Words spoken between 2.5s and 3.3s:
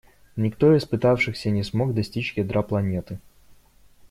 планеты.